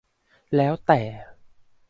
[0.55, 1.01] แล้วแต่